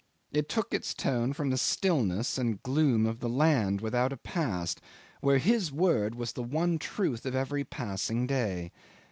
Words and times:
It 0.31 0.49
took 0.49 0.73
its 0.73 0.95
tone 0.95 1.31
from 1.31 1.51
the 1.51 1.59
stillness 1.59 2.39
and 2.39 2.59
gloom 2.63 3.05
of 3.05 3.19
the 3.19 3.29
land 3.29 3.81
without 3.81 4.11
a 4.11 4.17
past, 4.17 4.81
where 5.19 5.37
his 5.37 5.71
word 5.71 6.15
was 6.15 6.31
the 6.33 6.41
one 6.41 6.79
truth 6.79 7.23
of 7.23 7.35
every 7.35 7.63
passing 7.63 8.25
day. 8.25 8.71